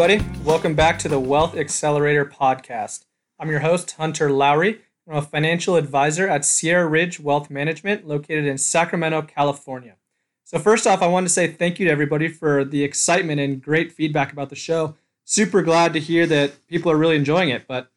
everybody. 0.00 0.24
Welcome 0.44 0.74
back 0.74 0.98
to 1.00 1.08
the 1.08 1.20
Wealth 1.20 1.54
Accelerator 1.54 2.24
podcast. 2.24 3.04
I'm 3.38 3.50
your 3.50 3.60
host, 3.60 3.92
Hunter 3.92 4.30
Lowry. 4.30 4.80
I'm 5.08 5.16
a 5.16 5.22
financial 5.22 5.76
advisor 5.76 6.28
at 6.28 6.44
Sierra 6.44 6.86
Ridge 6.86 7.18
Wealth 7.18 7.50
Management, 7.50 8.06
located 8.06 8.44
in 8.46 8.58
Sacramento, 8.58 9.22
California. 9.22 9.96
So, 10.44 10.58
first 10.58 10.86
off, 10.86 11.02
I 11.02 11.06
want 11.06 11.26
to 11.26 11.32
say 11.32 11.46
thank 11.46 11.78
you 11.78 11.86
to 11.86 11.92
everybody 11.92 12.28
for 12.28 12.64
the 12.64 12.82
excitement 12.84 13.40
and 13.40 13.62
great 13.62 13.92
feedback 13.92 14.32
about 14.32 14.50
the 14.50 14.56
show. 14.56 14.96
Super 15.24 15.62
glad 15.62 15.92
to 15.92 16.00
hear 16.00 16.26
that 16.26 16.66
people 16.66 16.90
are 16.90 16.96
really 16.96 17.16
enjoying 17.16 17.50
it. 17.50 17.66
But 17.66 17.90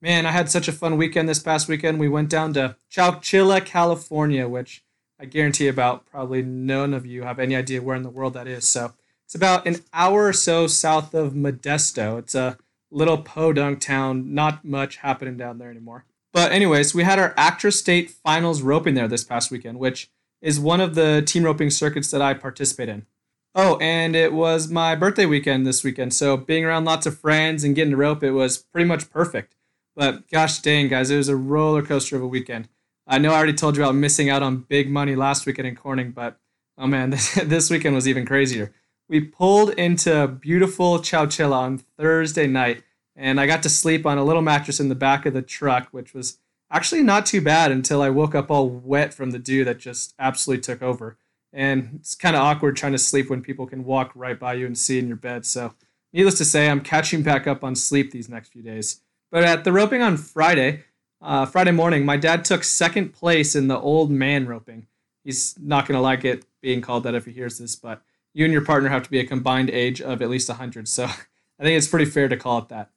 man, 0.00 0.26
I 0.26 0.30
had 0.30 0.50
such 0.50 0.68
a 0.68 0.72
fun 0.72 0.96
weekend 0.96 1.28
this 1.28 1.38
past 1.38 1.68
weekend. 1.68 1.98
We 1.98 2.08
went 2.08 2.30
down 2.30 2.54
to 2.54 2.76
Chowchilla, 2.90 3.64
California, 3.64 4.48
which 4.48 4.84
I 5.20 5.26
guarantee 5.26 5.68
about 5.68 6.06
probably 6.06 6.42
none 6.42 6.94
of 6.94 7.04
you 7.04 7.22
have 7.22 7.38
any 7.38 7.54
idea 7.54 7.82
where 7.82 7.96
in 7.96 8.02
the 8.02 8.10
world 8.10 8.34
that 8.34 8.48
is. 8.48 8.66
So, 8.66 8.94
it's 9.24 9.34
about 9.34 9.66
an 9.66 9.76
hour 9.92 10.28
or 10.28 10.32
so 10.32 10.66
south 10.66 11.12
of 11.12 11.34
Modesto. 11.34 12.18
It's 12.18 12.34
a 12.34 12.56
little 12.90 13.18
podunk 13.18 13.80
town, 13.80 14.34
not 14.34 14.64
much 14.64 14.96
happening 14.96 15.36
down 15.36 15.58
there 15.58 15.70
anymore. 15.70 16.06
But, 16.32 16.52
anyways, 16.52 16.94
we 16.94 17.04
had 17.04 17.18
our 17.18 17.34
Actress 17.36 17.78
State 17.78 18.10
Finals 18.10 18.62
roping 18.62 18.94
there 18.94 19.08
this 19.08 19.24
past 19.24 19.50
weekend, 19.50 19.78
which 19.78 20.10
is 20.42 20.60
one 20.60 20.80
of 20.80 20.94
the 20.94 21.22
team 21.26 21.44
roping 21.44 21.70
circuits 21.70 22.10
that 22.10 22.22
I 22.22 22.34
participate 22.34 22.88
in. 22.88 23.06
Oh, 23.54 23.76
and 23.78 24.14
it 24.14 24.32
was 24.32 24.68
my 24.68 24.94
birthday 24.94 25.26
weekend 25.26 25.66
this 25.66 25.82
weekend, 25.82 26.14
so 26.14 26.36
being 26.36 26.64
around 26.64 26.84
lots 26.84 27.06
of 27.06 27.18
friends 27.18 27.64
and 27.64 27.74
getting 27.74 27.92
to 27.92 27.96
rope, 27.96 28.22
it 28.22 28.32
was 28.32 28.58
pretty 28.58 28.86
much 28.86 29.10
perfect. 29.10 29.54
But 29.96 30.28
gosh 30.30 30.60
dang, 30.60 30.88
guys, 30.88 31.10
it 31.10 31.16
was 31.16 31.28
a 31.28 31.34
roller 31.34 31.82
coaster 31.82 32.14
of 32.14 32.22
a 32.22 32.26
weekend. 32.28 32.68
I 33.06 33.18
know 33.18 33.32
I 33.32 33.36
already 33.36 33.54
told 33.54 33.76
you 33.76 33.82
about 33.82 33.96
missing 33.96 34.30
out 34.30 34.42
on 34.42 34.58
big 34.68 34.90
money 34.90 35.16
last 35.16 35.46
weekend 35.46 35.66
in 35.66 35.74
Corning, 35.74 36.12
but 36.12 36.38
oh 36.76 36.86
man, 36.86 37.10
this, 37.44 37.70
weekend 37.70 37.96
was 37.96 38.06
even 38.06 38.26
crazier 38.26 38.72
we 39.08 39.20
pulled 39.20 39.70
into 39.70 40.28
beautiful 40.28 40.98
Chowchilla 40.98 41.56
on 41.56 41.78
Thursday 41.78 42.46
night, 42.46 42.82
and 43.18 43.40
I 43.40 43.46
got 43.46 43.64
to 43.64 43.68
sleep 43.68 44.06
on 44.06 44.16
a 44.16 44.24
little 44.24 44.42
mattress 44.42 44.78
in 44.78 44.88
the 44.88 44.94
back 44.94 45.26
of 45.26 45.34
the 45.34 45.42
truck, 45.42 45.88
which 45.90 46.14
was 46.14 46.38
actually 46.70 47.02
not 47.02 47.26
too 47.26 47.40
bad 47.40 47.72
until 47.72 48.00
I 48.00 48.10
woke 48.10 48.34
up 48.34 48.48
all 48.48 48.68
wet 48.68 49.12
from 49.12 49.32
the 49.32 49.40
dew 49.40 49.64
that 49.64 49.80
just 49.80 50.14
absolutely 50.20 50.62
took 50.62 50.82
over. 50.82 51.18
And 51.52 51.94
it's 51.96 52.14
kind 52.14 52.36
of 52.36 52.42
awkward 52.42 52.76
trying 52.76 52.92
to 52.92 52.98
sleep 52.98 53.28
when 53.28 53.42
people 53.42 53.66
can 53.66 53.84
walk 53.84 54.12
right 54.14 54.38
by 54.38 54.54
you 54.54 54.66
and 54.66 54.78
see 54.78 55.00
in 55.00 55.08
your 55.08 55.16
bed. 55.16 55.44
So, 55.46 55.74
needless 56.12 56.38
to 56.38 56.44
say, 56.44 56.68
I'm 56.68 56.80
catching 56.80 57.22
back 57.22 57.48
up 57.48 57.64
on 57.64 57.74
sleep 57.74 58.12
these 58.12 58.28
next 58.28 58.52
few 58.52 58.62
days. 58.62 59.00
But 59.32 59.42
at 59.42 59.64
the 59.64 59.72
roping 59.72 60.00
on 60.00 60.16
Friday, 60.16 60.84
uh, 61.20 61.44
Friday 61.44 61.72
morning, 61.72 62.04
my 62.04 62.16
dad 62.16 62.44
took 62.44 62.62
second 62.62 63.14
place 63.14 63.56
in 63.56 63.66
the 63.66 63.78
old 63.78 64.12
man 64.12 64.46
roping. 64.46 64.86
He's 65.24 65.58
not 65.58 65.88
going 65.88 65.96
to 65.96 66.02
like 66.02 66.24
it 66.24 66.44
being 66.60 66.82
called 66.82 67.02
that 67.02 67.16
if 67.16 67.24
he 67.24 67.32
hears 67.32 67.58
this, 67.58 67.74
but 67.74 68.02
you 68.32 68.44
and 68.44 68.52
your 68.52 68.64
partner 68.64 68.90
have 68.90 69.02
to 69.02 69.10
be 69.10 69.18
a 69.18 69.26
combined 69.26 69.70
age 69.70 70.00
of 70.00 70.22
at 70.22 70.30
least 70.30 70.48
100. 70.48 70.86
So 70.86 71.04
I 71.58 71.62
think 71.62 71.76
it's 71.76 71.88
pretty 71.88 72.04
fair 72.04 72.28
to 72.28 72.36
call 72.36 72.58
it 72.58 72.68
that. 72.68 72.90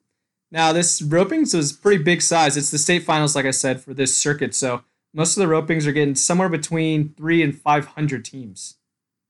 Now, 0.52 0.72
this 0.72 1.00
ropings 1.00 1.54
was 1.54 1.72
pretty 1.72 2.04
big 2.04 2.22
size. 2.22 2.56
It's 2.56 2.70
the 2.70 2.78
state 2.78 3.02
finals, 3.04 3.34
like 3.34 3.46
I 3.46 3.50
said, 3.50 3.80
for 3.80 3.94
this 3.94 4.16
circuit. 4.16 4.54
So 4.54 4.82
most 5.14 5.36
of 5.36 5.40
the 5.40 5.52
ropings 5.52 5.86
are 5.86 5.92
getting 5.92 6.14
somewhere 6.14 6.50
between 6.50 7.14
three 7.16 7.42
and 7.42 7.58
500 7.58 8.24
teams. 8.24 8.76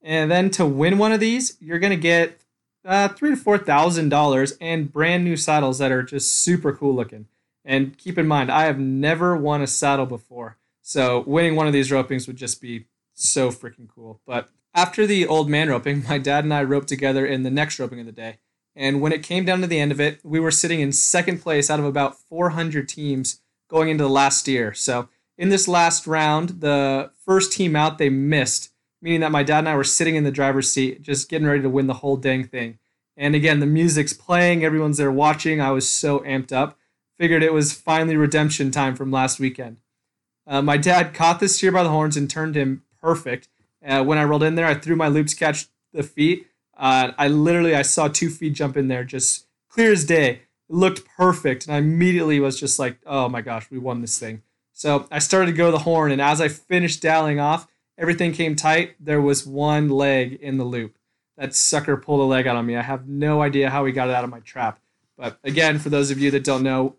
And 0.03 0.31
then 0.31 0.51
to 0.51 0.67
win 0.67 0.99
one 0.99 1.13
of 1.13 1.21
these, 1.21 1.57
you're 1.61 1.79
going 1.79 1.93
to 1.93 1.97
get 1.97 2.43
uh, 2.85 3.09
three 3.09 3.31
to 3.31 3.37
four 3.37 3.59
thousand 3.59 4.09
dollars 4.09 4.57
and 4.61 4.93
brand 4.93 5.25
new 5.25 5.37
saddles 5.37 5.79
that 5.79 5.93
are 5.93 6.03
just 6.03 6.35
super 6.35 6.73
cool 6.73 6.95
looking. 6.95 7.27
And 7.65 7.97
keep 7.97 8.19
in 8.19 8.27
mind, 8.27 8.51
I 8.51 8.65
have 8.65 8.79
never 8.79 9.37
won 9.37 9.63
a 9.63 9.69
saddle 9.69 10.07
before, 10.07 10.59
so 10.81 11.21
winning 11.21 11.55
one 11.55 11.69
of 11.69 11.73
these 11.73 11.91
ropings 11.91 12.27
would 12.27 12.37
just 12.37 12.61
be 12.61 12.87
so 13.15 13.51
freaking 13.51 13.89
cool. 13.89 14.21
But 14.27 14.49
after 14.75 15.07
the 15.07 15.27
old 15.29 15.49
man 15.49 15.69
roping, 15.69 16.03
my 16.09 16.19
dad 16.19 16.43
and 16.45 16.53
I 16.53 16.65
roped 16.65 16.89
together 16.89 17.25
in 17.25 17.45
the 17.45 17.51
next 17.51 17.79
roping 17.79 18.01
of 18.01 18.07
the 18.07 18.13
day. 18.13 18.39
And 18.75 19.01
when 19.01 19.13
it 19.13 19.23
came 19.23 19.45
down 19.45 19.61
to 19.61 19.67
the 19.67 19.81
end 19.81 19.93
of 19.93 20.01
it, 20.01 20.21
we 20.23 20.41
were 20.41 20.51
sitting 20.51 20.81
in 20.81 20.93
second 20.93 21.43
place 21.43 21.71
out 21.71 21.79
of 21.79 21.85
about 21.85 22.19
400 22.19 22.89
teams 22.89 23.41
going 23.69 23.89
into 23.89 24.05
the 24.05 24.11
last 24.11 24.41
steer. 24.41 24.73
So 24.73 25.09
in 25.37 25.49
this 25.49 25.69
last 25.69 26.07
round, 26.07 26.61
the 26.61 27.11
first 27.25 27.53
team 27.53 27.77
out, 27.77 27.99
they 27.99 28.09
missed, 28.09 28.71
meaning 29.01 29.21
that 29.21 29.33
my 29.33 29.43
dad 29.43 29.61
and 29.61 29.69
I 29.69 29.77
were 29.77 29.85
sitting 29.85 30.15
in 30.15 30.25
the 30.25 30.31
driver's 30.31 30.73
seat, 30.73 31.03
just 31.03 31.29
getting 31.29 31.47
ready 31.47 31.63
to 31.63 31.71
win 31.71 31.87
the 31.87 31.95
whole 31.95 32.17
dang 32.17 32.45
thing. 32.45 32.79
And 33.17 33.35
again, 33.35 33.61
the 33.61 33.67
music's 33.67 34.13
playing, 34.13 34.65
everyone's 34.65 34.97
there 34.99 35.13
watching. 35.13 35.61
I 35.61 35.71
was 35.71 35.89
so 35.89 36.21
amped 36.21 36.53
up. 36.53 36.79
Figured 37.19 37.43
it 37.43 37.53
was 37.53 37.73
finally 37.73 38.17
redemption 38.17 38.71
time 38.71 38.97
from 38.97 39.11
last 39.11 39.39
weekend. 39.39 39.79
Uh, 40.47 40.63
my 40.63 40.77
dad 40.77 41.15
caught 41.15 41.41
this 41.41 41.57
steer 41.57 41.71
by 41.71 41.83
the 41.83 41.91
horns 41.91 42.17
and 42.17 42.29
turned 42.29 42.57
him 42.57 42.83
perfect. 43.01 43.49
Uh, 43.87 44.03
when 44.03 44.19
I 44.19 44.25
rolled 44.25 44.43
in 44.43 44.55
there, 44.55 44.67
I 44.67 44.75
threw 44.75 44.97
my 44.97 45.09
loops 45.09 45.35
catch 45.35 45.69
the 45.93 46.03
feet. 46.03 46.47
Uh, 46.77 47.13
I 47.19 47.29
literally 47.29 47.75
I 47.75 47.83
saw 47.83 48.09
two 48.09 48.31
feet 48.31 48.55
jump 48.55 48.77
in 48.77 48.89
there, 48.89 49.05
just 49.05 49.47
clear 49.69 49.93
as 49.93 50.05
day. 50.05 50.31
It 50.31 50.75
looked 50.75 51.05
perfect, 51.05 51.67
and 51.67 51.75
I 51.75 51.79
immediately 51.79 52.41
was 52.41 52.59
just 52.59 52.79
like, 52.79 52.99
"Oh 53.07 53.29
my 53.29 53.41
gosh, 53.41 53.71
we 53.71 53.79
won 53.79 54.01
this 54.01 54.19
thing!" 54.19 54.43
So 54.73 55.07
I 55.11 55.19
started 55.19 55.47
to 55.47 55.57
go 55.57 55.71
the 55.71 55.79
horn, 55.79 56.13
and 56.13 56.21
as 56.21 56.41
I 56.41 56.49
finished 56.49 57.03
dialing 57.03 57.39
off, 57.39 57.69
everything 57.99 58.33
came 58.33 58.57
tight. 58.57 58.95
There 58.99 59.21
was 59.21 59.47
one 59.47 59.89
leg 59.89 60.35
in 60.41 60.57
the 60.57 60.65
loop. 60.65 60.97
That 61.37 61.55
sucker 61.55 61.97
pulled 61.97 62.21
a 62.21 62.25
leg 62.25 62.47
out 62.47 62.57
on 62.57 62.67
me. 62.67 62.77
I 62.77 62.83
have 62.83 63.09
no 63.09 63.43
idea 63.43 63.71
how 63.71 63.85
he 63.85 63.93
got 63.93 64.09
it 64.09 64.15
out 64.15 64.25
of 64.25 64.31
my 64.31 64.41
trap. 64.41 64.81
But 65.17 65.39
again, 65.45 65.79
for 65.79 65.89
those 65.89 66.11
of 66.11 66.19
you 66.19 66.31
that 66.31 66.45
don't 66.45 66.63
know, 66.63 66.97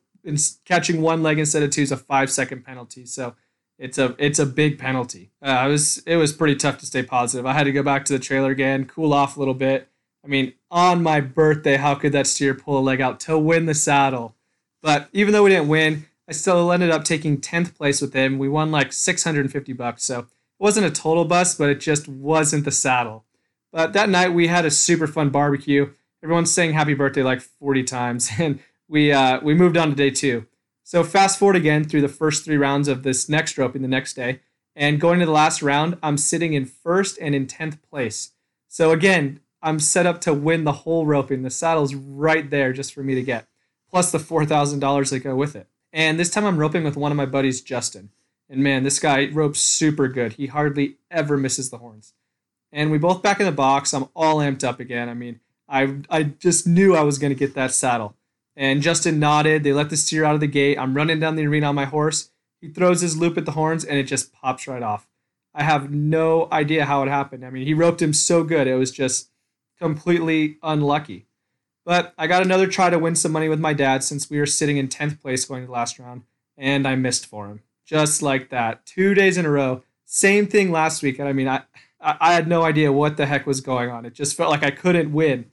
catching 0.65 1.01
one 1.01 1.23
leg 1.23 1.39
instead 1.39 1.63
of 1.63 1.71
two 1.71 1.81
is 1.81 1.91
a 1.91 1.97
five 1.97 2.31
second 2.31 2.63
penalty. 2.63 3.05
So 3.05 3.35
it's 3.77 3.97
a 3.97 4.15
it's 4.17 4.39
a 4.39 4.45
big 4.45 4.79
penalty. 4.79 5.31
Uh, 5.41 5.63
it 5.65 5.69
was 5.69 5.97
it 6.05 6.15
was 6.17 6.33
pretty 6.33 6.55
tough 6.55 6.77
to 6.79 6.85
stay 6.85 7.03
positive. 7.03 7.45
I 7.45 7.53
had 7.53 7.63
to 7.65 7.71
go 7.71 7.83
back 7.83 8.05
to 8.05 8.13
the 8.13 8.19
trailer 8.19 8.51
again, 8.51 8.85
cool 8.85 9.13
off 9.13 9.35
a 9.35 9.39
little 9.39 9.53
bit. 9.53 9.89
I 10.23 10.27
mean, 10.27 10.53
on 10.71 11.03
my 11.03 11.19
birthday, 11.19 11.75
how 11.75 11.95
could 11.95 12.13
that 12.13 12.27
steer 12.27 12.53
pull 12.53 12.79
a 12.79 12.81
leg 12.81 13.01
out 13.01 13.19
to 13.21 13.37
win 13.37 13.65
the 13.65 13.73
saddle? 13.73 14.35
But 14.81 15.09
even 15.11 15.33
though 15.33 15.43
we 15.43 15.49
didn't 15.49 15.67
win, 15.67 16.05
I 16.27 16.31
still 16.31 16.71
ended 16.71 16.91
up 16.91 17.03
taking 17.03 17.41
10th 17.41 17.75
place 17.75 18.01
with 18.01 18.13
him. 18.13 18.39
We 18.39 18.47
won 18.47 18.71
like 18.71 18.93
650 18.93 19.73
bucks. 19.73 20.03
So 20.03 20.19
it 20.19 20.25
wasn't 20.59 20.85
a 20.85 20.91
total 20.91 21.25
bust, 21.25 21.57
but 21.57 21.69
it 21.69 21.79
just 21.79 22.07
wasn't 22.07 22.63
the 22.65 22.71
saddle. 22.71 23.25
But 23.71 23.93
that 23.93 24.09
night 24.09 24.29
we 24.29 24.47
had 24.47 24.65
a 24.65 24.71
super 24.71 25.07
fun 25.07 25.29
barbecue. 25.29 25.91
Everyone's 26.23 26.53
saying 26.53 26.73
happy 26.73 26.93
birthday 26.93 27.23
like 27.23 27.41
40 27.41 27.83
times. 27.83 28.29
And 28.39 28.59
we 28.89 29.11
uh, 29.11 29.39
we 29.41 29.55
moved 29.55 29.77
on 29.77 29.89
to 29.89 29.95
day 29.95 30.11
two. 30.11 30.45
So 30.83 31.03
fast 31.03 31.39
forward 31.39 31.55
again 31.55 31.83
through 31.85 32.01
the 32.01 32.09
first 32.09 32.43
three 32.43 32.57
rounds 32.57 32.87
of 32.87 33.03
this 33.03 33.29
next 33.29 33.57
roping 33.57 33.81
the 33.81 33.87
next 33.87 34.13
day, 34.13 34.41
and 34.75 34.99
going 34.99 35.19
to 35.19 35.25
the 35.25 35.31
last 35.31 35.61
round, 35.61 35.97
I'm 36.03 36.17
sitting 36.17 36.53
in 36.53 36.65
first 36.65 37.17
and 37.19 37.33
in 37.33 37.47
tenth 37.47 37.81
place. 37.89 38.31
So 38.67 38.91
again, 38.91 39.39
I'm 39.61 39.79
set 39.79 40.05
up 40.05 40.19
to 40.21 40.33
win 40.33 40.65
the 40.65 40.71
whole 40.71 41.05
roping. 41.05 41.43
The 41.43 41.49
saddle's 41.49 41.95
right 41.95 42.49
there 42.49 42.73
just 42.73 42.93
for 42.93 43.01
me 43.01 43.15
to 43.15 43.23
get, 43.23 43.47
plus 43.89 44.11
the 44.11 44.19
four 44.19 44.45
thousand 44.45 44.79
dollars 44.79 45.09
that 45.11 45.19
go 45.19 45.35
with 45.35 45.55
it. 45.55 45.67
And 45.93 46.19
this 46.19 46.29
time 46.29 46.45
I'm 46.45 46.57
roping 46.57 46.83
with 46.83 46.97
one 46.97 47.11
of 47.11 47.17
my 47.17 47.27
buddies, 47.27 47.61
Justin. 47.61 48.09
And 48.49 48.61
man, 48.61 48.83
this 48.83 48.99
guy 48.99 49.29
ropes 49.31 49.61
super 49.61 50.07
good. 50.07 50.33
He 50.33 50.47
hardly 50.47 50.97
ever 51.09 51.37
misses 51.37 51.69
the 51.69 51.77
horns. 51.77 52.13
And 52.71 52.91
we 52.91 52.97
both 52.97 53.21
back 53.21 53.39
in 53.39 53.45
the 53.45 53.51
box. 53.51 53.93
I'm 53.93 54.09
all 54.15 54.37
amped 54.37 54.63
up 54.63 54.79
again. 54.79 55.07
I 55.07 55.13
mean, 55.13 55.39
I 55.69 55.99
I 56.09 56.23
just 56.23 56.67
knew 56.67 56.95
I 56.95 57.03
was 57.03 57.19
going 57.19 57.31
to 57.31 57.39
get 57.39 57.53
that 57.55 57.71
saddle. 57.71 58.15
And 58.55 58.81
Justin 58.81 59.19
nodded. 59.19 59.63
They 59.63 59.73
let 59.73 59.89
the 59.89 59.97
steer 59.97 60.25
out 60.25 60.35
of 60.35 60.41
the 60.41 60.47
gate. 60.47 60.77
I'm 60.77 60.95
running 60.95 61.19
down 61.19 61.35
the 61.35 61.47
arena 61.47 61.67
on 61.67 61.75
my 61.75 61.85
horse. 61.85 62.29
He 62.61 62.69
throws 62.69 63.01
his 63.01 63.17
loop 63.17 63.37
at 63.37 63.45
the 63.45 63.51
horns 63.51 63.83
and 63.83 63.97
it 63.97 64.03
just 64.03 64.31
pops 64.31 64.67
right 64.67 64.83
off. 64.83 65.07
I 65.53 65.63
have 65.63 65.91
no 65.91 66.47
idea 66.51 66.85
how 66.85 67.03
it 67.03 67.09
happened. 67.09 67.45
I 67.45 67.49
mean, 67.49 67.65
he 67.65 67.73
roped 67.73 68.01
him 68.01 68.13
so 68.13 68.43
good. 68.43 68.67
It 68.67 68.75
was 68.75 68.91
just 68.91 69.29
completely 69.77 70.57
unlucky. 70.63 71.27
But 71.85 72.13
I 72.17 72.27
got 72.27 72.43
another 72.43 72.67
try 72.67 72.89
to 72.89 72.99
win 72.99 73.15
some 73.15 73.31
money 73.31 73.49
with 73.49 73.59
my 73.59 73.73
dad 73.73 74.03
since 74.03 74.29
we 74.29 74.39
were 74.39 74.45
sitting 74.45 74.77
in 74.77 74.87
10th 74.87 75.21
place 75.21 75.45
going 75.45 75.61
to 75.61 75.67
the 75.67 75.73
last 75.73 75.99
round, 75.99 76.23
and 76.57 76.87
I 76.87 76.95
missed 76.95 77.25
for 77.25 77.47
him. 77.47 77.61
Just 77.85 78.21
like 78.21 78.49
that. 78.49 78.85
Two 78.85 79.13
days 79.13 79.37
in 79.37 79.45
a 79.45 79.49
row. 79.49 79.83
Same 80.05 80.47
thing 80.47 80.71
last 80.71 81.03
week. 81.03 81.19
And 81.19 81.27
I 81.27 81.33
mean, 81.33 81.49
I, 81.49 81.63
I 81.99 82.33
had 82.33 82.47
no 82.47 82.63
idea 82.63 82.93
what 82.93 83.17
the 83.17 83.25
heck 83.25 83.45
was 83.45 83.59
going 83.59 83.89
on. 83.89 84.05
It 84.05 84.13
just 84.13 84.37
felt 84.37 84.51
like 84.51 84.63
I 84.63 84.71
couldn't 84.71 85.11
win. 85.11 85.51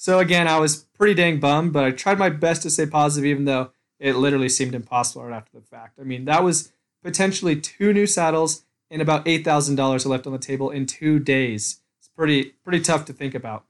So 0.00 0.20
again, 0.20 0.46
I 0.46 0.60
was 0.60 0.84
pretty 0.94 1.14
dang 1.14 1.40
bummed, 1.40 1.72
but 1.72 1.82
I 1.82 1.90
tried 1.90 2.20
my 2.20 2.28
best 2.28 2.62
to 2.62 2.70
stay 2.70 2.86
positive, 2.86 3.26
even 3.26 3.46
though 3.46 3.72
it 3.98 4.14
literally 4.14 4.48
seemed 4.48 4.76
impossible 4.76 5.24
right 5.24 5.36
after 5.36 5.58
the 5.58 5.66
fact. 5.66 5.98
I 6.00 6.04
mean, 6.04 6.24
that 6.26 6.44
was 6.44 6.70
potentially 7.02 7.60
two 7.60 7.92
new 7.92 8.06
saddles 8.06 8.64
and 8.92 9.02
about 9.02 9.26
eight 9.26 9.44
thousand 9.44 9.74
dollars 9.74 10.06
left 10.06 10.24
on 10.24 10.32
the 10.32 10.38
table 10.38 10.70
in 10.70 10.86
two 10.86 11.18
days. 11.18 11.80
It's 11.98 12.06
pretty 12.06 12.54
pretty 12.62 12.78
tough 12.78 13.06
to 13.06 13.12
think 13.12 13.34
about. 13.34 13.64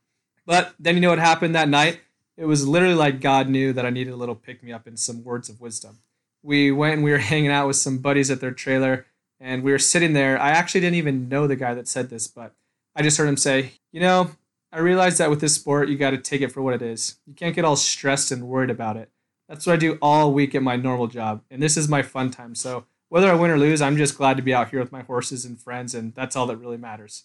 But 0.44 0.74
then 0.78 0.96
you 0.96 1.00
know 1.00 1.08
what 1.08 1.18
happened 1.18 1.54
that 1.54 1.70
night? 1.70 2.00
It 2.36 2.44
was 2.44 2.68
literally 2.68 2.94
like 2.94 3.22
God 3.22 3.48
knew 3.48 3.72
that 3.72 3.86
I 3.86 3.90
needed 3.90 4.12
a 4.12 4.16
little 4.16 4.34
pick 4.34 4.62
me 4.62 4.70
up 4.70 4.86
and 4.86 4.98
some 4.98 5.24
words 5.24 5.48
of 5.48 5.62
wisdom. 5.62 6.00
We 6.42 6.70
went 6.70 6.96
and 6.96 7.04
we 7.04 7.10
were 7.10 7.18
hanging 7.32 7.50
out 7.50 7.66
with 7.66 7.76
some 7.76 7.98
buddies 7.98 8.30
at 8.30 8.42
their 8.42 8.52
trailer. 8.52 9.06
and 9.40 9.62
we 9.62 9.72
were 9.72 9.78
sitting 9.78 10.12
there. 10.12 10.38
I 10.38 10.50
actually 10.50 10.82
didn't 10.82 10.96
even 10.96 11.30
know 11.30 11.46
the 11.46 11.56
guy 11.56 11.72
that 11.72 11.88
said 11.88 12.10
this, 12.10 12.26
but 12.28 12.52
I 12.94 13.00
just 13.00 13.16
heard 13.16 13.28
him 13.30 13.38
say, 13.38 13.72
You 13.92 14.00
know, 14.00 14.32
I 14.70 14.80
realize 14.80 15.16
that 15.18 15.30
with 15.30 15.40
this 15.40 15.54
sport, 15.54 15.88
you 15.88 15.96
got 15.96 16.10
to 16.10 16.18
take 16.18 16.42
it 16.42 16.52
for 16.52 16.60
what 16.60 16.74
it 16.74 16.82
is. 16.82 17.16
You 17.26 17.32
can't 17.32 17.54
get 17.54 17.64
all 17.64 17.76
stressed 17.76 18.30
and 18.30 18.48
worried 18.48 18.70
about 18.70 18.96
it. 18.96 19.10
That's 19.48 19.66
what 19.66 19.72
I 19.72 19.76
do 19.76 19.98
all 20.02 20.32
week 20.32 20.54
at 20.54 20.62
my 20.62 20.76
normal 20.76 21.06
job, 21.06 21.42
and 21.50 21.62
this 21.62 21.78
is 21.78 21.88
my 21.88 22.02
fun 22.02 22.30
time. 22.30 22.54
So 22.54 22.84
whether 23.08 23.30
I 23.30 23.34
win 23.34 23.50
or 23.50 23.58
lose, 23.58 23.80
I'm 23.80 23.96
just 23.96 24.18
glad 24.18 24.36
to 24.36 24.42
be 24.42 24.52
out 24.52 24.68
here 24.68 24.80
with 24.80 24.92
my 24.92 25.02
horses 25.02 25.46
and 25.46 25.58
friends, 25.58 25.94
and 25.94 26.14
that's 26.14 26.36
all 26.36 26.46
that 26.48 26.58
really 26.58 26.76
matters. 26.76 27.24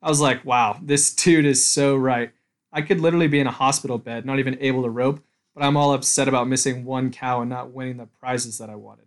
I 0.00 0.08
was 0.08 0.20
like, 0.20 0.44
wow, 0.46 0.78
this 0.82 1.14
dude 1.14 1.44
is 1.44 1.66
so 1.66 1.94
right. 1.94 2.30
I 2.72 2.80
could 2.80 3.00
literally 3.00 3.28
be 3.28 3.40
in 3.40 3.46
a 3.46 3.52
hospital 3.52 3.98
bed, 3.98 4.24
not 4.24 4.38
even 4.38 4.56
able 4.60 4.82
to 4.82 4.90
rope, 4.90 5.20
but 5.54 5.62
I'm 5.62 5.76
all 5.76 5.92
upset 5.92 6.28
about 6.28 6.48
missing 6.48 6.84
one 6.86 7.10
cow 7.10 7.42
and 7.42 7.50
not 7.50 7.72
winning 7.72 7.98
the 7.98 8.06
prizes 8.06 8.56
that 8.58 8.70
I 8.70 8.76
wanted. 8.76 9.06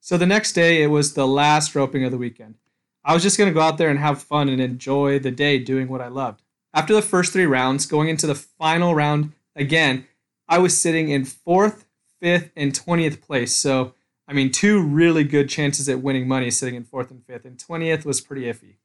So 0.00 0.16
the 0.16 0.26
next 0.26 0.52
day, 0.52 0.82
it 0.82 0.88
was 0.88 1.14
the 1.14 1.26
last 1.26 1.74
roping 1.74 2.04
of 2.04 2.12
the 2.12 2.18
weekend. 2.18 2.56
I 3.04 3.14
was 3.14 3.22
just 3.22 3.38
going 3.38 3.50
to 3.50 3.54
go 3.54 3.60
out 3.60 3.78
there 3.78 3.88
and 3.88 3.98
have 3.98 4.22
fun 4.22 4.48
and 4.48 4.60
enjoy 4.60 5.18
the 5.18 5.30
day 5.32 5.58
doing 5.58 5.88
what 5.88 6.00
I 6.00 6.08
loved. 6.08 6.41
After 6.74 6.94
the 6.94 7.02
first 7.02 7.32
three 7.32 7.46
rounds, 7.46 7.86
going 7.86 8.08
into 8.08 8.26
the 8.26 8.34
final 8.34 8.94
round 8.94 9.32
again, 9.54 10.06
I 10.48 10.58
was 10.58 10.80
sitting 10.80 11.10
in 11.10 11.24
fourth, 11.24 11.86
fifth, 12.20 12.50
and 12.56 12.72
20th 12.72 13.20
place. 13.20 13.54
So, 13.54 13.94
I 14.26 14.32
mean, 14.32 14.50
two 14.50 14.82
really 14.82 15.24
good 15.24 15.48
chances 15.50 15.88
at 15.88 16.00
winning 16.00 16.26
money 16.26 16.50
sitting 16.50 16.74
in 16.74 16.84
fourth 16.84 17.10
and 17.10 17.24
fifth, 17.24 17.44
and 17.44 17.58
20th 17.58 18.06
was 18.06 18.20
pretty 18.20 18.42
iffy. 18.44 18.76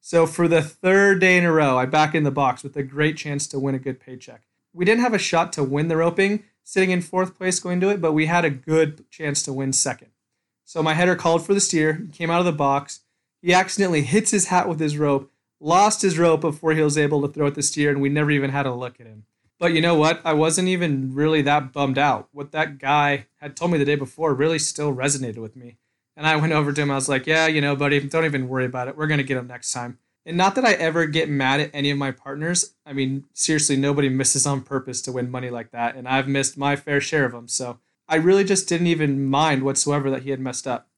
So, 0.00 0.26
for 0.26 0.46
the 0.46 0.62
third 0.62 1.20
day 1.20 1.36
in 1.36 1.44
a 1.44 1.52
row, 1.52 1.78
I 1.78 1.86
back 1.86 2.14
in 2.14 2.22
the 2.22 2.30
box 2.30 2.62
with 2.62 2.76
a 2.76 2.82
great 2.82 3.16
chance 3.16 3.46
to 3.48 3.58
win 3.58 3.74
a 3.74 3.80
good 3.80 4.00
paycheck. 4.00 4.42
We 4.72 4.84
didn't 4.84 5.02
have 5.02 5.14
a 5.14 5.18
shot 5.18 5.52
to 5.54 5.64
win 5.64 5.88
the 5.88 5.96
roping 5.96 6.44
sitting 6.64 6.90
in 6.90 7.02
fourth 7.02 7.36
place 7.36 7.58
going 7.58 7.80
to 7.80 7.88
it, 7.88 8.00
but 8.00 8.12
we 8.12 8.26
had 8.26 8.44
a 8.44 8.50
good 8.50 9.08
chance 9.10 9.42
to 9.42 9.52
win 9.52 9.72
second. 9.72 10.08
So, 10.64 10.82
my 10.82 10.94
header 10.94 11.16
called 11.16 11.44
for 11.44 11.54
the 11.54 11.60
steer, 11.60 12.06
came 12.12 12.30
out 12.30 12.40
of 12.40 12.46
the 12.46 12.52
box. 12.52 13.00
He 13.40 13.52
accidentally 13.52 14.02
hits 14.02 14.30
his 14.30 14.46
hat 14.46 14.68
with 14.68 14.78
his 14.78 14.96
rope, 14.96 15.31
lost 15.62 16.02
his 16.02 16.18
rope 16.18 16.40
before 16.40 16.72
he 16.72 16.82
was 16.82 16.98
able 16.98 17.22
to 17.22 17.28
throw 17.28 17.46
at 17.46 17.54
the 17.54 17.62
steer, 17.62 17.90
and 17.90 18.02
we 18.02 18.08
never 18.08 18.30
even 18.30 18.50
had 18.50 18.66
a 18.66 18.74
look 18.74 19.00
at 19.00 19.06
him. 19.06 19.24
But 19.58 19.72
you 19.72 19.80
know 19.80 19.94
what? 19.94 20.20
I 20.24 20.32
wasn't 20.32 20.68
even 20.68 21.14
really 21.14 21.40
that 21.42 21.72
bummed 21.72 21.98
out. 21.98 22.28
What 22.32 22.50
that 22.50 22.78
guy 22.78 23.26
had 23.36 23.56
told 23.56 23.70
me 23.70 23.78
the 23.78 23.84
day 23.84 23.94
before 23.94 24.34
really 24.34 24.58
still 24.58 24.92
resonated 24.92 25.38
with 25.38 25.54
me. 25.54 25.76
And 26.16 26.26
I 26.26 26.36
went 26.36 26.52
over 26.52 26.72
to 26.72 26.82
him. 26.82 26.90
I 26.90 26.96
was 26.96 27.08
like, 27.08 27.26
yeah, 27.26 27.46
you 27.46 27.60
know, 27.60 27.76
buddy, 27.76 28.00
don't 28.00 28.24
even 28.24 28.48
worry 28.48 28.64
about 28.64 28.88
it. 28.88 28.96
We're 28.96 29.06
going 29.06 29.18
to 29.18 29.24
get 29.24 29.36
him 29.36 29.46
next 29.46 29.72
time. 29.72 29.98
And 30.26 30.36
not 30.36 30.56
that 30.56 30.64
I 30.64 30.72
ever 30.72 31.06
get 31.06 31.28
mad 31.28 31.60
at 31.60 31.70
any 31.72 31.90
of 31.90 31.98
my 31.98 32.10
partners. 32.10 32.74
I 32.84 32.92
mean, 32.92 33.24
seriously, 33.32 33.76
nobody 33.76 34.08
misses 34.08 34.46
on 34.46 34.62
purpose 34.62 35.00
to 35.02 35.12
win 35.12 35.30
money 35.30 35.50
like 35.50 35.70
that. 35.70 35.94
And 35.96 36.08
I've 36.08 36.28
missed 36.28 36.58
my 36.58 36.76
fair 36.76 37.00
share 37.00 37.24
of 37.24 37.32
them. 37.32 37.48
So 37.48 37.78
I 38.08 38.16
really 38.16 38.44
just 38.44 38.68
didn't 38.68 38.88
even 38.88 39.24
mind 39.24 39.62
whatsoever 39.62 40.10
that 40.10 40.22
he 40.22 40.30
had 40.30 40.40
messed 40.40 40.66
up. 40.66 40.88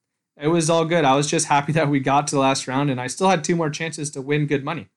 It 0.40 0.48
was 0.48 0.68
all 0.68 0.84
good. 0.84 1.04
I 1.04 1.16
was 1.16 1.30
just 1.30 1.46
happy 1.46 1.72
that 1.74 1.88
we 1.88 2.00
got 2.00 2.26
to 2.28 2.36
the 2.36 2.40
last 2.40 2.66
round 2.66 2.90
and 2.90 3.00
I 3.00 3.06
still 3.06 3.28
had 3.28 3.44
two 3.44 3.56
more 3.56 3.70
chances 3.70 4.10
to 4.10 4.22
win 4.22 4.46
good 4.46 4.64
money. 4.64 4.88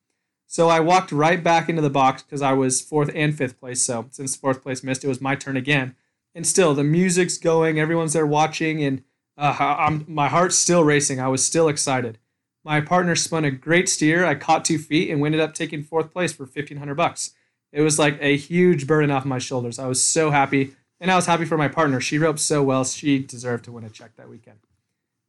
So 0.49 0.69
I 0.69 0.79
walked 0.79 1.11
right 1.11 1.43
back 1.43 1.67
into 1.67 1.81
the 1.81 1.89
box 1.89 2.23
because 2.23 2.41
I 2.41 2.53
was 2.53 2.81
fourth 2.81 3.11
and 3.13 3.37
fifth 3.37 3.59
place. 3.59 3.83
So 3.83 4.07
since 4.11 4.35
fourth 4.35 4.63
place 4.63 4.81
missed, 4.81 5.03
it 5.03 5.09
was 5.09 5.19
my 5.19 5.35
turn 5.35 5.57
again. 5.57 5.95
And 6.33 6.47
still, 6.47 6.73
the 6.73 6.83
music's 6.83 7.37
going, 7.37 7.79
everyone's 7.79 8.13
there 8.13 8.25
watching, 8.25 8.83
and 8.83 9.03
uh, 9.37 9.99
my 10.07 10.27
heart's 10.29 10.55
still 10.55 10.83
racing. 10.83 11.19
I 11.19 11.27
was 11.27 11.45
still 11.45 11.67
excited. 11.67 12.17
My 12.63 12.79
partner 12.79 13.15
spun 13.15 13.43
a 13.43 13.51
great 13.51 13.89
steer. 13.89 14.25
I 14.25 14.35
caught 14.35 14.63
two 14.63 14.77
feet 14.77 15.09
and 15.09 15.25
ended 15.25 15.41
up 15.41 15.53
taking 15.53 15.83
fourth 15.83 16.13
place 16.13 16.33
for 16.33 16.45
fifteen 16.45 16.77
hundred 16.77 16.95
bucks. 16.95 17.33
It 17.71 17.81
was 17.81 17.97
like 17.97 18.17
a 18.21 18.37
huge 18.37 18.87
burden 18.87 19.09
off 19.09 19.25
my 19.25 19.39
shoulders. 19.39 19.79
I 19.79 19.87
was 19.87 20.03
so 20.03 20.31
happy, 20.31 20.75
and 20.99 21.09
I 21.09 21.15
was 21.15 21.25
happy 21.25 21.45
for 21.45 21.57
my 21.57 21.67
partner. 21.67 21.99
She 21.99 22.17
roped 22.17 22.39
so 22.39 22.61
well; 22.61 22.83
she 22.83 23.19
deserved 23.19 23.65
to 23.65 23.71
win 23.71 23.83
a 23.83 23.89
check 23.89 24.15
that 24.17 24.29
weekend. 24.29 24.59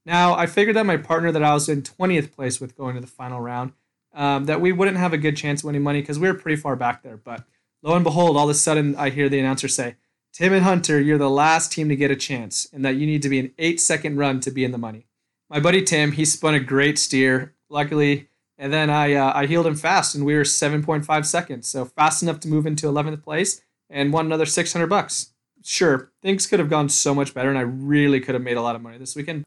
Now 0.08 0.34
I 0.34 0.46
figured 0.46 0.74
that 0.76 0.86
my 0.86 0.96
partner 0.96 1.30
that 1.32 1.42
I 1.42 1.52
was 1.52 1.68
in 1.68 1.82
twentieth 1.82 2.34
place 2.34 2.62
with 2.62 2.74
going 2.74 2.94
to 2.94 3.00
the 3.02 3.06
final 3.06 3.42
round 3.42 3.74
um, 4.14 4.46
that 4.46 4.58
we 4.58 4.72
wouldn't 4.72 4.96
have 4.96 5.12
a 5.12 5.18
good 5.18 5.36
chance 5.36 5.60
of 5.60 5.66
winning 5.66 5.82
money 5.82 6.00
because 6.00 6.18
we 6.18 6.26
were 6.26 6.38
pretty 6.38 6.56
far 6.56 6.76
back 6.76 7.02
there. 7.02 7.18
But 7.18 7.44
lo 7.82 7.94
and 7.94 8.02
behold, 8.02 8.34
all 8.34 8.44
of 8.44 8.50
a 8.50 8.54
sudden 8.54 8.96
I 8.96 9.10
hear 9.10 9.28
the 9.28 9.38
announcer 9.38 9.68
say, 9.68 9.96
Tim 10.32 10.54
and 10.54 10.64
Hunter, 10.64 10.98
you're 10.98 11.18
the 11.18 11.28
last 11.28 11.72
team 11.72 11.90
to 11.90 11.96
get 11.96 12.10
a 12.10 12.16
chance, 12.16 12.66
and 12.72 12.82
that 12.86 12.96
you 12.96 13.06
need 13.06 13.20
to 13.20 13.28
be 13.28 13.38
an 13.38 13.52
eight 13.58 13.82
second 13.82 14.16
run 14.16 14.40
to 14.40 14.50
be 14.50 14.64
in 14.64 14.72
the 14.72 14.78
money. 14.78 15.06
My 15.50 15.60
buddy 15.60 15.82
Tim, 15.82 16.12
he 16.12 16.24
spun 16.24 16.54
a 16.54 16.60
great 16.60 16.98
steer, 16.98 17.54
luckily, 17.68 18.30
and 18.56 18.72
then 18.72 18.88
I 18.88 19.12
uh, 19.12 19.32
I 19.34 19.44
heeled 19.44 19.66
him 19.66 19.76
fast, 19.76 20.14
and 20.14 20.24
we 20.24 20.34
were 20.34 20.42
7.5 20.42 21.26
seconds, 21.26 21.68
so 21.68 21.84
fast 21.84 22.22
enough 22.22 22.40
to 22.40 22.48
move 22.48 22.64
into 22.64 22.86
11th 22.86 23.22
place 23.22 23.60
and 23.90 24.10
won 24.10 24.24
another 24.24 24.46
600 24.46 24.86
bucks. 24.86 25.34
Sure, 25.62 26.12
things 26.22 26.46
could 26.46 26.60
have 26.60 26.70
gone 26.70 26.88
so 26.88 27.14
much 27.14 27.34
better, 27.34 27.50
and 27.50 27.58
I 27.58 27.62
really 27.62 28.20
could 28.20 28.34
have 28.34 28.42
made 28.42 28.56
a 28.56 28.62
lot 28.62 28.74
of 28.74 28.80
money 28.80 28.96
this 28.96 29.14
weekend. 29.14 29.44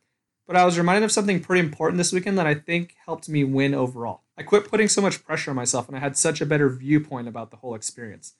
But 0.52 0.60
I 0.60 0.66
was 0.66 0.78
reminded 0.78 1.06
of 1.06 1.14
something 1.14 1.40
pretty 1.40 1.66
important 1.66 1.98
this 1.98 2.12
weekend 2.12 2.38
that 2.38 2.46
I 2.46 2.56
think 2.56 2.98
helped 3.06 3.30
me 3.30 3.46
win 3.46 3.74
overall. 3.74 4.24
I 4.38 4.44
quit 4.44 4.70
putting 4.70 4.90
so 4.90 5.02
much 5.02 5.24
pressure 5.24 5.50
on 5.50 5.56
myself 5.56 5.88
and 5.88 5.96
I 5.96 6.02
had 6.02 6.18
such 6.18 6.42
a 6.42 6.46
better 6.46 6.68
viewpoint 6.68 7.30
about 7.30 7.52
the 7.52 7.56
whole 7.56 7.74
experience. 7.74 8.34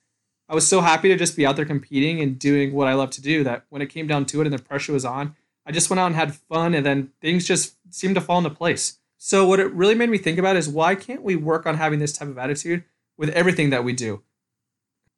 I 0.46 0.54
was 0.54 0.68
so 0.68 0.82
happy 0.82 1.08
to 1.08 1.16
just 1.16 1.38
be 1.38 1.46
out 1.46 1.56
there 1.56 1.64
competing 1.64 2.20
and 2.20 2.38
doing 2.38 2.74
what 2.74 2.86
I 2.86 2.92
love 2.92 3.08
to 3.12 3.22
do 3.22 3.42
that 3.44 3.64
when 3.70 3.80
it 3.80 3.86
came 3.86 4.06
down 4.06 4.26
to 4.26 4.42
it 4.42 4.46
and 4.46 4.52
the 4.52 4.62
pressure 4.62 4.92
was 4.92 5.06
on, 5.06 5.36
I 5.64 5.72
just 5.72 5.88
went 5.88 6.00
out 6.00 6.08
and 6.08 6.14
had 6.14 6.34
fun 6.34 6.74
and 6.74 6.84
then 6.84 7.12
things 7.22 7.46
just 7.46 7.76
seemed 7.88 8.16
to 8.16 8.20
fall 8.20 8.36
into 8.36 8.50
place. 8.50 8.98
So, 9.16 9.46
what 9.46 9.58
it 9.58 9.72
really 9.72 9.94
made 9.94 10.10
me 10.10 10.18
think 10.18 10.38
about 10.38 10.56
is 10.56 10.68
why 10.68 10.94
can't 10.94 11.22
we 11.22 11.34
work 11.34 11.64
on 11.64 11.78
having 11.78 11.98
this 11.98 12.12
type 12.12 12.28
of 12.28 12.36
attitude 12.36 12.84
with 13.16 13.30
everything 13.30 13.70
that 13.70 13.84
we 13.84 13.94
do? 13.94 14.22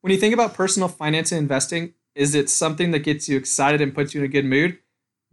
When 0.00 0.12
you 0.12 0.20
think 0.20 0.32
about 0.32 0.54
personal 0.54 0.88
finance 0.88 1.32
and 1.32 1.40
investing, 1.40 1.94
is 2.14 2.36
it 2.36 2.48
something 2.48 2.92
that 2.92 3.00
gets 3.00 3.28
you 3.28 3.36
excited 3.36 3.80
and 3.80 3.92
puts 3.92 4.14
you 4.14 4.20
in 4.20 4.26
a 4.26 4.28
good 4.28 4.44
mood? 4.44 4.78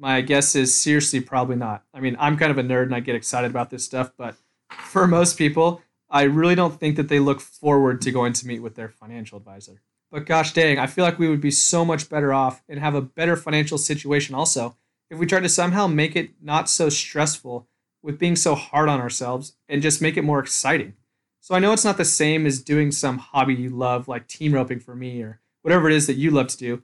My 0.02 0.22
guess 0.22 0.56
is 0.56 0.74
seriously 0.74 1.22
probably 1.22 1.58
not. 1.58 1.84
I 1.94 2.00
mean, 2.00 2.18
I'm 2.20 2.36
kind 2.36 2.50
of 2.50 2.58
a 2.58 2.64
nerd 2.64 2.86
and 2.86 2.96
I 2.96 3.02
get 3.02 3.14
excited 3.14 3.52
about 3.52 3.70
this 3.70 3.86
stuff, 3.86 4.12
but 4.18 4.36
for 4.72 5.06
most 5.06 5.38
people, 5.38 5.84
I 6.10 6.24
really 6.24 6.56
don't 6.56 6.80
think 6.80 6.96
that 6.96 7.08
they 7.08 7.20
look 7.20 7.40
forward 7.40 8.02
to 8.02 8.12
going 8.12 8.34
to 8.34 8.48
meet 8.48 8.64
with 8.64 8.74
their 8.74 8.90
financial 8.90 9.38
advisor. 9.38 9.84
But 10.10 10.26
gosh 10.26 10.54
dang, 10.54 10.80
I 10.80 10.88
feel 10.88 11.06
like 11.06 11.20
we 11.20 11.30
would 11.30 11.40
be 11.40 11.52
so 11.52 11.86
much 11.86 12.10
better 12.10 12.34
off 12.34 12.64
and 12.68 12.80
have 12.80 12.96
a 12.96 13.02
better 13.04 13.36
financial 13.36 13.78
situation 13.78 14.34
also 14.34 14.76
if 15.12 15.20
we 15.20 15.28
tried 15.28 15.44
to 15.44 15.50
somehow 15.50 15.86
make 15.86 16.16
it 16.16 16.32
not 16.42 16.68
so 16.68 16.90
stressful 16.90 17.68
with 18.02 18.18
being 18.18 18.36
so 18.36 18.56
hard 18.56 18.90
on 18.90 19.00
ourselves 19.00 19.54
and 19.70 19.84
just 19.84 20.02
make 20.02 20.18
it 20.18 20.24
more 20.24 20.40
exciting. 20.40 20.96
So 21.42 21.54
I 21.54 21.60
know 21.60 21.74
it's 21.74 21.86
not 21.86 21.98
the 21.98 22.06
same 22.06 22.48
as 22.48 22.60
doing 22.60 22.92
some 22.92 23.20
hobby 23.20 23.54
you 23.54 23.70
love, 23.70 24.08
like 24.08 24.28
team 24.28 24.56
roping 24.56 24.80
for 24.80 24.96
me 24.96 25.22
or 25.22 25.42
whatever 25.62 25.88
it 25.88 25.96
is 25.96 26.08
that 26.08 26.16
you 26.16 26.32
love 26.32 26.48
to 26.48 26.58
do, 26.58 26.82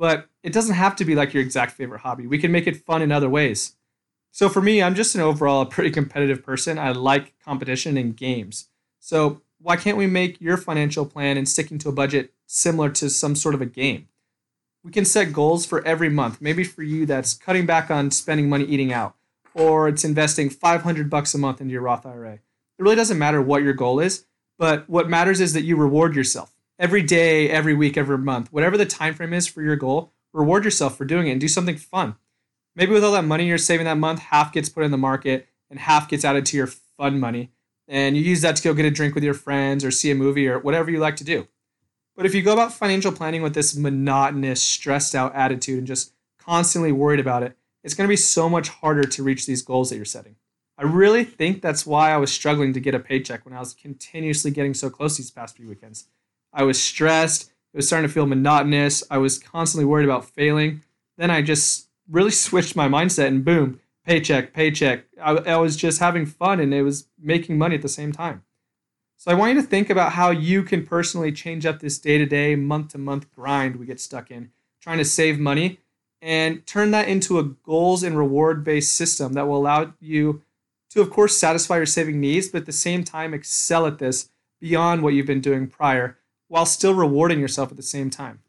but 0.00 0.30
it 0.42 0.54
doesn't 0.54 0.76
have 0.76 0.96
to 0.96 1.04
be 1.04 1.14
like 1.14 1.34
your 1.34 1.42
exact 1.42 1.72
favorite 1.72 2.00
hobby. 2.00 2.26
We 2.26 2.38
can 2.38 2.50
make 2.50 2.66
it 2.66 2.86
fun 2.86 3.02
in 3.02 3.12
other 3.12 3.28
ways. 3.28 3.76
So 4.30 4.48
for 4.48 4.62
me, 4.62 4.82
I'm 4.82 4.94
just 4.94 5.14
an 5.14 5.20
overall 5.20 5.66
pretty 5.66 5.90
competitive 5.90 6.42
person. 6.42 6.78
I 6.78 6.92
like 6.92 7.38
competition 7.44 7.98
in 7.98 8.12
games. 8.12 8.70
So 8.98 9.42
why 9.60 9.76
can't 9.76 9.98
we 9.98 10.06
make 10.06 10.40
your 10.40 10.56
financial 10.56 11.04
plan 11.04 11.36
and 11.36 11.46
sticking 11.46 11.76
to 11.80 11.90
a 11.90 11.92
budget 11.92 12.32
similar 12.46 12.88
to 12.88 13.10
some 13.10 13.36
sort 13.36 13.54
of 13.54 13.60
a 13.60 13.66
game? 13.66 14.08
We 14.82 14.90
can 14.90 15.04
set 15.04 15.34
goals 15.34 15.66
for 15.66 15.86
every 15.86 16.08
month. 16.08 16.40
Maybe 16.40 16.64
for 16.64 16.82
you 16.82 17.04
that's 17.04 17.34
cutting 17.34 17.66
back 17.66 17.90
on 17.90 18.10
spending 18.10 18.48
money 18.48 18.64
eating 18.64 18.94
out 18.94 19.16
or 19.52 19.86
it's 19.86 20.02
investing 20.02 20.48
500 20.48 21.10
bucks 21.10 21.34
a 21.34 21.38
month 21.38 21.60
into 21.60 21.72
your 21.72 21.82
Roth 21.82 22.06
IRA. 22.06 22.34
It 22.34 22.42
really 22.78 22.96
doesn't 22.96 23.18
matter 23.18 23.42
what 23.42 23.62
your 23.62 23.74
goal 23.74 24.00
is, 24.00 24.24
but 24.58 24.88
what 24.88 25.10
matters 25.10 25.42
is 25.42 25.52
that 25.52 25.64
you 25.64 25.76
reward 25.76 26.16
yourself. 26.16 26.54
Every 26.80 27.02
day, 27.02 27.50
every 27.50 27.74
week, 27.74 27.98
every 27.98 28.16
month, 28.16 28.50
whatever 28.54 28.78
the 28.78 28.86
time 28.86 29.12
frame 29.12 29.34
is 29.34 29.46
for 29.46 29.60
your 29.60 29.76
goal, 29.76 30.14
reward 30.32 30.64
yourself 30.64 30.96
for 30.96 31.04
doing 31.04 31.26
it 31.26 31.32
and 31.32 31.40
do 31.40 31.46
something 31.46 31.76
fun. 31.76 32.16
Maybe 32.74 32.92
with 32.92 33.04
all 33.04 33.12
that 33.12 33.26
money 33.26 33.46
you're 33.46 33.58
saving 33.58 33.84
that 33.84 33.98
month, 33.98 34.20
half 34.20 34.50
gets 34.50 34.70
put 34.70 34.84
in 34.84 34.90
the 34.90 34.96
market 34.96 35.46
and 35.68 35.78
half 35.78 36.08
gets 36.08 36.24
added 36.24 36.46
to 36.46 36.56
your 36.56 36.68
fun 36.68 37.20
money. 37.20 37.50
And 37.86 38.16
you 38.16 38.22
use 38.22 38.40
that 38.40 38.56
to 38.56 38.62
go 38.62 38.72
get 38.72 38.86
a 38.86 38.90
drink 38.90 39.14
with 39.14 39.22
your 39.22 39.34
friends 39.34 39.84
or 39.84 39.90
see 39.90 40.10
a 40.10 40.14
movie 40.14 40.48
or 40.48 40.58
whatever 40.58 40.90
you 40.90 41.00
like 41.00 41.16
to 41.16 41.24
do. 41.24 41.48
But 42.16 42.24
if 42.24 42.34
you 42.34 42.40
go 42.40 42.54
about 42.54 42.72
financial 42.72 43.12
planning 43.12 43.42
with 43.42 43.52
this 43.52 43.76
monotonous, 43.76 44.62
stressed 44.62 45.14
out 45.14 45.34
attitude 45.34 45.76
and 45.76 45.86
just 45.86 46.14
constantly 46.38 46.92
worried 46.92 47.20
about 47.20 47.42
it, 47.42 47.58
it's 47.84 47.92
going 47.92 48.06
to 48.06 48.12
be 48.12 48.16
so 48.16 48.48
much 48.48 48.70
harder 48.70 49.04
to 49.04 49.22
reach 49.22 49.44
these 49.44 49.60
goals 49.60 49.90
that 49.90 49.96
you're 49.96 50.06
setting. 50.06 50.36
I 50.78 50.84
really 50.84 51.24
think 51.24 51.60
that's 51.60 51.84
why 51.84 52.10
I 52.10 52.16
was 52.16 52.32
struggling 52.32 52.72
to 52.72 52.80
get 52.80 52.94
a 52.94 53.00
paycheck 53.00 53.44
when 53.44 53.54
I 53.54 53.60
was 53.60 53.74
continuously 53.74 54.50
getting 54.50 54.72
so 54.72 54.88
close 54.88 55.18
these 55.18 55.30
past 55.30 55.58
few 55.58 55.68
weekends. 55.68 56.06
I 56.52 56.64
was 56.64 56.82
stressed. 56.82 57.50
It 57.72 57.76
was 57.76 57.86
starting 57.86 58.08
to 58.08 58.12
feel 58.12 58.26
monotonous. 58.26 59.04
I 59.10 59.18
was 59.18 59.38
constantly 59.38 59.84
worried 59.84 60.04
about 60.04 60.24
failing. 60.24 60.82
Then 61.16 61.30
I 61.30 61.42
just 61.42 61.88
really 62.08 62.30
switched 62.46 62.76
my 62.76 62.88
mindset 62.88 63.28
and 63.28 63.44
boom, 63.44 63.80
paycheck, 64.04 64.52
paycheck. 64.52 65.04
I, 65.20 65.32
I 65.32 65.56
was 65.56 65.76
just 65.76 66.00
having 66.00 66.26
fun 66.26 66.60
and 66.60 66.74
it 66.74 66.82
was 66.82 67.06
making 67.20 67.58
money 67.58 67.76
at 67.76 67.82
the 67.82 67.88
same 67.88 68.12
time. 68.12 68.42
So 69.16 69.30
I 69.30 69.34
want 69.34 69.54
you 69.54 69.60
to 69.60 69.66
think 69.66 69.90
about 69.90 70.12
how 70.12 70.30
you 70.30 70.62
can 70.62 70.86
personally 70.86 71.30
change 71.30 71.66
up 71.66 71.80
this 71.80 71.98
day 71.98 72.16
to 72.16 72.24
day, 72.24 72.56
month 72.56 72.92
to 72.92 72.98
month 72.98 73.30
grind 73.34 73.76
we 73.76 73.84
get 73.84 74.00
stuck 74.00 74.30
in, 74.30 74.50
trying 74.80 74.96
to 74.96 75.04
save 75.04 75.38
money 75.38 75.78
and 76.22 76.66
turn 76.66 76.90
that 76.92 77.08
into 77.08 77.38
a 77.38 77.44
goals 77.44 78.02
and 78.02 78.16
reward 78.16 78.64
based 78.64 78.94
system 78.94 79.34
that 79.34 79.46
will 79.46 79.58
allow 79.58 79.92
you 80.00 80.42
to, 80.90 81.00
of 81.00 81.10
course, 81.10 81.36
satisfy 81.36 81.76
your 81.76 81.86
saving 81.86 82.18
needs, 82.18 82.48
but 82.48 82.62
at 82.62 82.66
the 82.66 82.72
same 82.72 83.04
time, 83.04 83.32
excel 83.32 83.86
at 83.86 83.98
this 83.98 84.30
beyond 84.58 85.02
what 85.02 85.14
you've 85.14 85.26
been 85.26 85.40
doing 85.40 85.66
prior 85.66 86.18
while 86.50 86.66
still 86.66 86.92
rewarding 86.94 87.40
yourself 87.40 87.70
at 87.70 87.78
the 87.78 87.82
same 87.82 88.10
time 88.10 88.40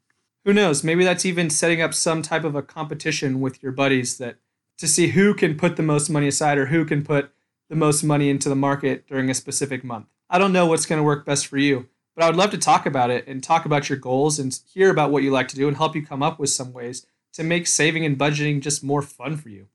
who 0.43 0.53
knows? 0.53 0.83
Maybe 0.83 1.03
that's 1.03 1.25
even 1.25 1.49
setting 1.49 1.81
up 1.81 1.93
some 1.93 2.21
type 2.21 2.43
of 2.43 2.55
a 2.55 2.63
competition 2.63 3.41
with 3.41 3.61
your 3.61 3.71
buddies 3.71 4.17
that 4.17 4.37
to 4.79 4.87
see 4.87 5.09
who 5.09 5.33
can 5.33 5.55
put 5.55 5.75
the 5.75 5.83
most 5.83 6.09
money 6.09 6.27
aside 6.27 6.57
or 6.57 6.67
who 6.67 6.83
can 6.83 7.03
put 7.03 7.31
the 7.69 7.75
most 7.75 8.03
money 8.03 8.29
into 8.29 8.49
the 8.49 8.55
market 8.55 9.07
during 9.07 9.29
a 9.29 9.35
specific 9.35 9.83
month. 9.83 10.07
I 10.29 10.39
don't 10.39 10.53
know 10.53 10.65
what's 10.65 10.85
going 10.85 10.97
to 10.97 11.03
work 11.03 11.25
best 11.25 11.45
for 11.45 11.57
you, 11.57 11.87
but 12.15 12.23
I 12.23 12.27
would 12.27 12.35
love 12.35 12.49
to 12.51 12.57
talk 12.57 12.85
about 12.85 13.11
it 13.11 13.27
and 13.27 13.43
talk 13.43 13.65
about 13.65 13.87
your 13.87 13.99
goals 13.99 14.39
and 14.39 14.57
hear 14.73 14.89
about 14.89 15.11
what 15.11 15.23
you 15.23 15.29
like 15.29 15.47
to 15.49 15.55
do 15.55 15.67
and 15.67 15.77
help 15.77 15.95
you 15.95 16.05
come 16.05 16.23
up 16.23 16.39
with 16.39 16.49
some 16.49 16.73
ways 16.73 17.05
to 17.33 17.43
make 17.43 17.67
saving 17.67 18.03
and 18.03 18.17
budgeting 18.17 18.61
just 18.61 18.83
more 18.83 19.01
fun 19.01 19.37
for 19.37 19.49
you. 19.49 19.67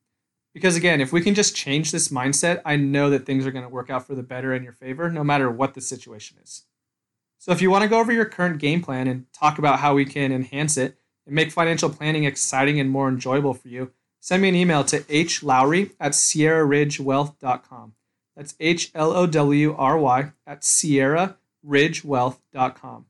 Because 0.52 0.74
again, 0.74 1.00
if 1.00 1.12
we 1.12 1.20
can 1.20 1.34
just 1.34 1.54
change 1.54 1.92
this 1.92 2.08
mindset, 2.08 2.60
I 2.64 2.76
know 2.76 3.08
that 3.10 3.24
things 3.24 3.46
are 3.46 3.52
going 3.52 3.64
to 3.64 3.68
work 3.68 3.90
out 3.90 4.06
for 4.06 4.14
the 4.14 4.22
better 4.22 4.52
in 4.52 4.64
your 4.64 4.72
favor, 4.72 5.10
no 5.10 5.22
matter 5.22 5.50
what 5.50 5.74
the 5.74 5.80
situation 5.80 6.38
is. 6.42 6.64
So 7.38 7.52
if 7.52 7.62
you 7.62 7.70
want 7.70 7.82
to 7.82 7.88
go 7.88 8.00
over 8.00 8.12
your 8.12 8.24
current 8.24 8.58
game 8.58 8.82
plan 8.82 9.06
and 9.06 9.32
talk 9.32 9.58
about 9.58 9.78
how 9.80 9.94
we 9.94 10.04
can 10.04 10.32
enhance 10.32 10.76
it 10.76 10.98
and 11.26 11.34
make 11.34 11.52
financial 11.52 11.90
planning 11.90 12.24
exciting 12.24 12.80
and 12.80 12.90
more 12.90 13.08
enjoyable 13.08 13.54
for 13.54 13.68
you, 13.68 13.92
send 14.20 14.42
me 14.42 14.48
an 14.48 14.54
email 14.54 14.84
to 14.84 15.00
hlowry 15.00 15.92
at 16.00 16.12
sierraridgewealth.com. 16.12 17.92
That's 18.36 18.54
H 18.60 18.90
L 18.94 19.12
O 19.12 19.26
W 19.26 19.74
R 19.76 19.98
Y 19.98 20.32
at 20.46 20.62
sierraridgewealth.com. 20.62 23.06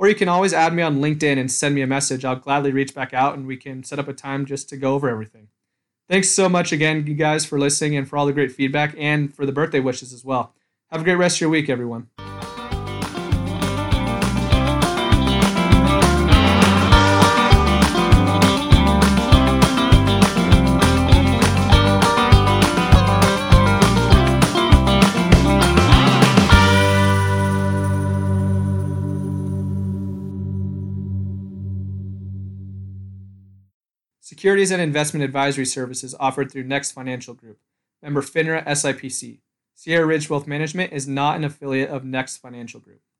Or 0.00 0.08
you 0.08 0.14
can 0.14 0.28
always 0.28 0.54
add 0.54 0.72
me 0.72 0.82
on 0.82 1.00
LinkedIn 1.00 1.38
and 1.38 1.50
send 1.50 1.74
me 1.74 1.82
a 1.82 1.86
message. 1.86 2.24
I'll 2.24 2.36
gladly 2.36 2.70
reach 2.70 2.94
back 2.94 3.12
out 3.12 3.36
and 3.36 3.48
we 3.48 3.56
can 3.56 3.82
set 3.82 3.98
up 3.98 4.06
a 4.06 4.12
time 4.12 4.46
just 4.46 4.68
to 4.68 4.76
go 4.76 4.94
over 4.94 5.08
everything. 5.08 5.48
Thanks 6.08 6.30
so 6.30 6.48
much 6.48 6.70
again, 6.72 7.04
you 7.06 7.14
guys, 7.14 7.44
for 7.44 7.58
listening 7.58 7.96
and 7.96 8.08
for 8.08 8.16
all 8.16 8.24
the 8.24 8.32
great 8.32 8.52
feedback 8.52 8.94
and 8.96 9.34
for 9.34 9.44
the 9.44 9.52
birthday 9.52 9.80
wishes 9.80 10.12
as 10.12 10.24
well. 10.24 10.54
Have 10.90 11.00
a 11.02 11.04
great 11.04 11.16
rest 11.16 11.38
of 11.38 11.40
your 11.42 11.50
week, 11.50 11.68
everyone. 11.68 12.08
Securities 34.38 34.70
and 34.70 34.80
investment 34.80 35.24
advisory 35.24 35.66
services 35.66 36.14
offered 36.20 36.48
through 36.48 36.62
Next 36.62 36.92
Financial 36.92 37.34
Group, 37.34 37.58
member 38.00 38.22
FINRA 38.22 38.64
SIPC. 38.66 39.40
Sierra 39.74 40.06
Ridge 40.06 40.30
Wealth 40.30 40.46
Management 40.46 40.92
is 40.92 41.08
not 41.08 41.34
an 41.34 41.42
affiliate 41.42 41.90
of 41.90 42.04
Next 42.04 42.36
Financial 42.36 42.78
Group. 42.78 43.00